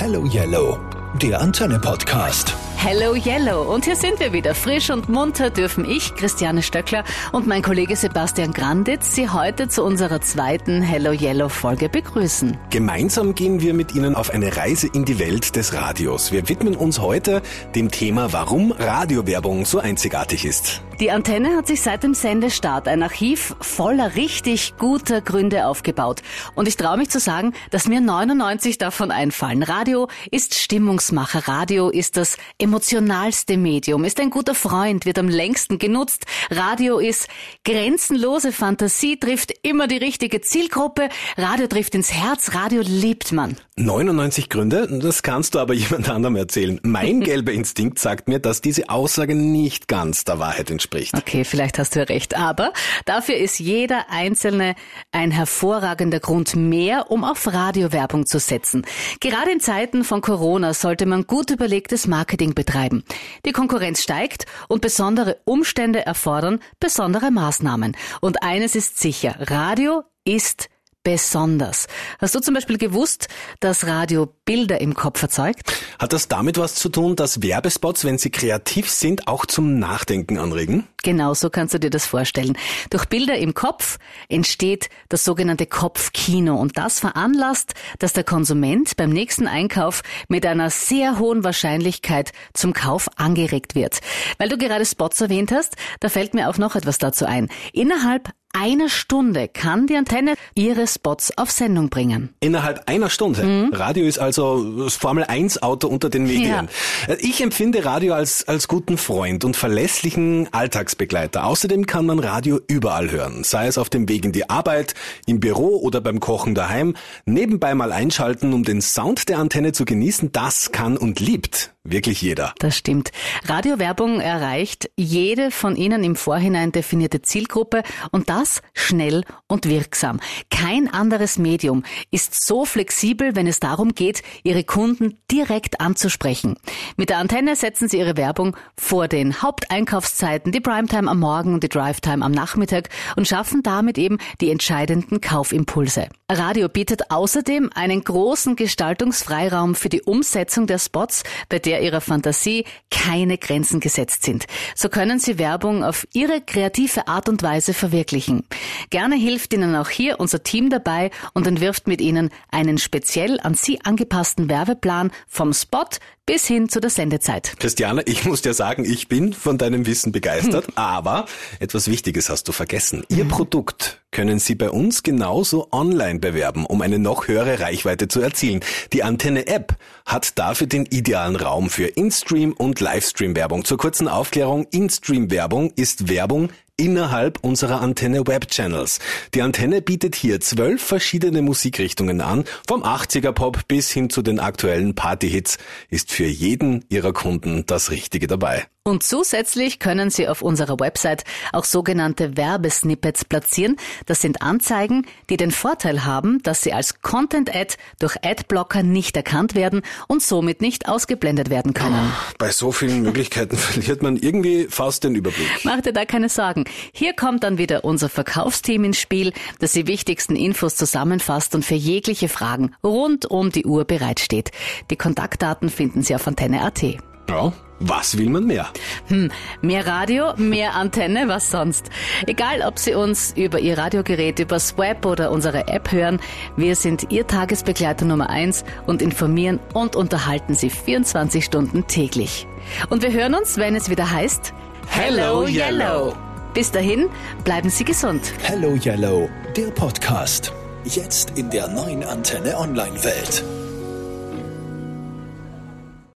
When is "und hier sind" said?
3.74-4.20